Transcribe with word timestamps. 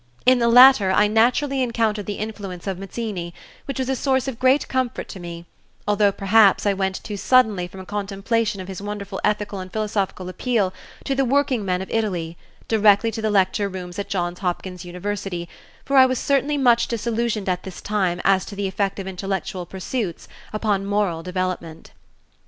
In 0.25 0.39
the 0.39 0.47
latter 0.49 0.89
I 0.89 1.05
naturally 1.07 1.61
encountered 1.61 2.07
the 2.07 2.17
influence 2.17 2.65
of 2.65 2.79
Mazzini, 2.79 3.35
which 3.65 3.77
was 3.77 3.87
a 3.87 3.95
source 3.95 4.27
of 4.27 4.39
great 4.39 4.67
comfort 4.67 5.07
to 5.09 5.19
me, 5.19 5.45
although 5.87 6.11
perhaps 6.11 6.65
I 6.65 6.73
went 6.73 7.03
too 7.03 7.15
suddenly 7.15 7.67
from 7.67 7.81
a 7.81 7.85
contemplation 7.85 8.59
of 8.59 8.67
his 8.67 8.81
wonderful 8.81 9.21
ethical 9.23 9.59
and 9.59 9.71
philosophical 9.71 10.27
appeal 10.27 10.73
to 11.03 11.13
the 11.13 11.23
workingmen 11.23 11.83
of 11.83 11.91
Italy, 11.91 12.35
directly 12.67 13.11
to 13.11 13.21
the 13.21 13.29
lecture 13.29 13.69
rooms 13.69 13.99
at 13.99 14.09
Johns 14.09 14.39
Hopkins 14.39 14.83
University, 14.83 15.47
for 15.85 15.97
I 15.97 16.07
was 16.07 16.17
certainly 16.17 16.57
much 16.57 16.87
disillusioned 16.87 17.47
at 17.47 17.61
this 17.61 17.79
time 17.79 18.21
as 18.23 18.43
to 18.45 18.55
the 18.55 18.67
effect 18.67 18.97
of 18.97 19.05
intellectual 19.05 19.67
pursuits 19.67 20.27
upon 20.51 20.83
moral 20.83 21.21
development. 21.21 21.91